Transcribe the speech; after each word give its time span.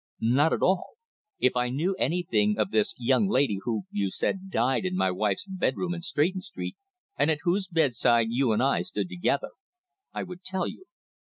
"Not 0.33 0.51
at 0.51 0.63
all. 0.63 0.95
If 1.37 1.55
I 1.55 1.69
knew 1.69 1.95
anything 1.99 2.57
of 2.57 2.71
this 2.71 2.95
young 2.97 3.27
lady 3.29 3.59
who, 3.61 3.83
you 3.91 4.09
said, 4.09 4.49
died 4.49 4.83
in 4.83 4.95
my 4.95 5.11
wife's 5.11 5.45
bedroom 5.47 5.93
in 5.93 6.01
Stretton 6.01 6.41
Street, 6.41 6.75
and 7.19 7.29
at 7.29 7.41
whose 7.43 7.67
bedside 7.67 8.25
you 8.31 8.51
and 8.51 8.63
I 8.63 8.81
stood 8.81 9.09
together, 9.09 9.49
I 10.11 10.23
would 10.23 10.43
tell 10.43 10.67
you. 10.67 10.85